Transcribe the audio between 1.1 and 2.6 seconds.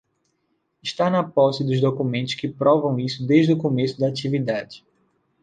na posse dos documentos que